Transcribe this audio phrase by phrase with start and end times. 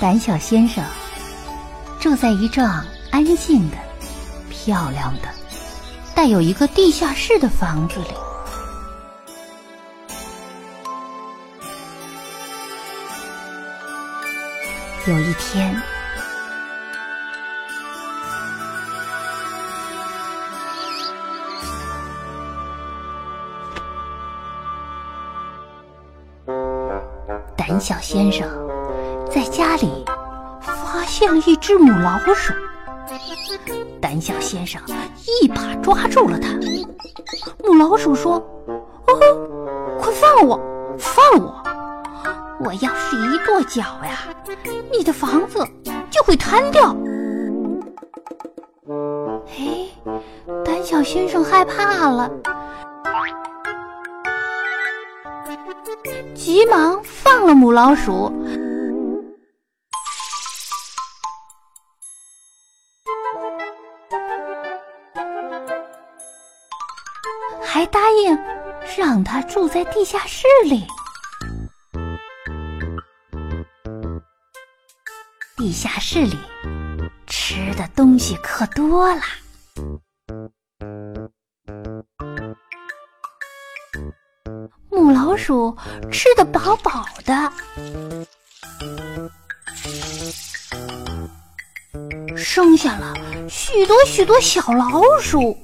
[0.00, 0.84] 胆小先生
[1.98, 3.76] 住在一幢安静的、
[4.48, 5.28] 漂亮的、
[6.14, 8.06] 带有一个地下室的房子里。
[15.08, 15.74] 有一天，
[27.56, 28.48] 胆小先生
[29.30, 30.04] 在家里
[30.60, 32.52] 发现了一只母老鼠。
[34.00, 34.80] 胆小先生
[35.42, 36.48] 一把抓住了它。
[37.64, 38.36] 母老鼠说
[39.06, 39.14] ：“哦，
[40.00, 40.60] 快放我，
[40.98, 41.54] 放我！
[42.60, 44.20] 我要是一跺脚呀，
[44.90, 45.64] 你的房子
[46.10, 46.94] 就会瘫掉。”
[49.58, 49.86] 哎，
[50.64, 52.30] 胆小先生害怕了。
[56.34, 58.32] 急忙放了母老鼠，
[67.70, 68.38] 还答应
[68.96, 70.86] 让他住在地下室里。
[75.54, 76.38] 地下室里
[77.26, 79.20] 吃的东西可多了。
[84.90, 85.76] 母老鼠
[86.10, 87.52] 吃得饱饱的，
[92.34, 93.12] 生下了
[93.46, 95.54] 许多许多小老鼠。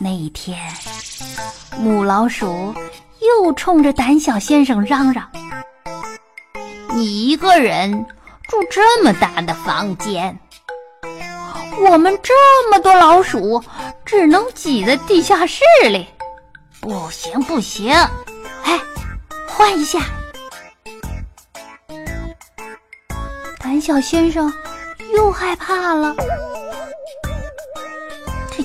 [0.00, 0.56] 那一天，
[1.76, 2.72] 母老鼠
[3.20, 5.28] 又冲着胆小先生嚷嚷
[6.94, 8.06] ：“你一个人
[8.46, 10.38] 住这么大的房间，
[11.80, 13.60] 我们这么多老鼠
[14.04, 16.06] 只能挤在地下室里，
[16.80, 17.92] 不行不行！
[18.62, 18.80] 哎，
[19.48, 19.98] 换一下。”
[23.58, 24.52] 胆小先生
[25.12, 26.14] 又害怕了。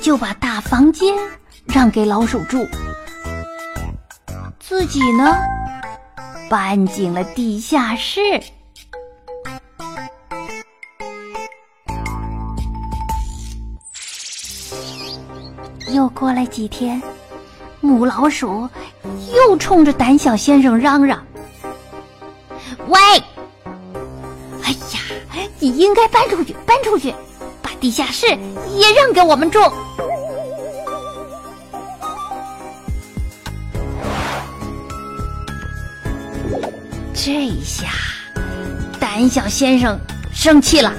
[0.04, 1.16] 就把大房间
[1.64, 2.68] 让给老鼠住，
[4.60, 5.34] 自己呢
[6.50, 8.20] 搬进了地下室。
[15.94, 17.02] 又过了几天，
[17.80, 18.68] 母老鼠
[19.34, 21.26] 又冲着胆小先生嚷嚷
[22.90, 23.00] ：“喂，
[24.64, 25.00] 哎呀，
[25.60, 27.16] 你应该搬出去，搬出去！”
[27.64, 29.60] 把地下室也让给我们住。
[37.26, 37.86] 这一下，
[39.00, 39.98] 胆小先生
[40.34, 40.94] 生气了，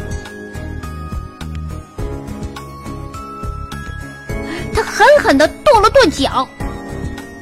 [4.75, 6.49] 他狠狠的跺了跺脚，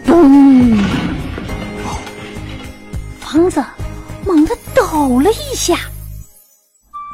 [0.05, 0.77] 咚！
[3.21, 3.65] 房子
[4.27, 5.75] 猛地抖了一下，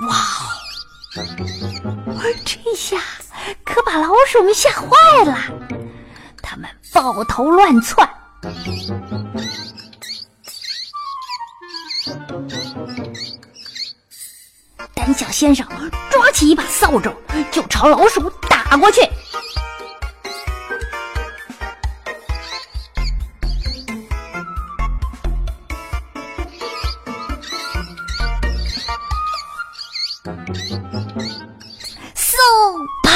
[0.08, 0.16] 哇！
[2.46, 2.96] 这下
[3.62, 5.36] 可把老鼠们吓坏了，
[6.40, 8.08] 他们抱头乱窜。
[14.94, 15.66] 胆小先生
[16.10, 17.12] 抓起一把扫帚，
[17.50, 19.00] 就朝老鼠打过去。
[32.14, 32.38] 嗖！
[33.02, 33.10] 啪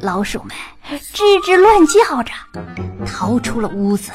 [0.00, 0.54] 老鼠们
[1.14, 2.32] 吱吱乱叫着，
[3.06, 4.10] 逃出了屋子。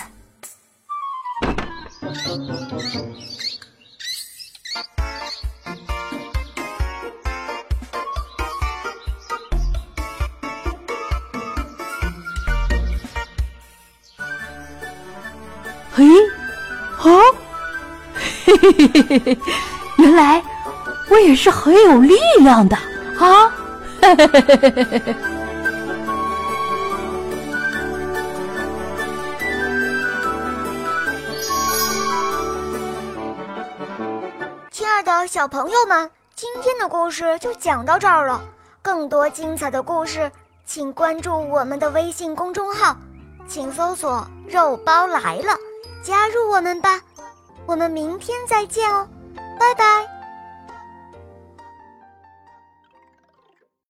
[15.95, 16.03] 嘿，
[16.97, 17.23] 啊，
[18.43, 19.37] 嘿嘿嘿嘿嘿！
[19.97, 20.43] 原来
[21.09, 22.75] 我也是很有力量的
[23.17, 23.49] 啊，
[24.01, 25.15] 嘿嘿嘿嘿嘿嘿嘿！
[34.69, 38.43] 亲爱的小朋友们，今天的故事就讲到这儿了。
[38.81, 40.29] 更多精彩的故事，
[40.65, 42.97] 请关注我们的微信公众号，
[43.47, 45.55] 请搜索“肉包来了”。
[46.05, 47.01] 加入我们吧。
[47.65, 49.07] 我们明天再见哦
[49.59, 50.24] 拜拜。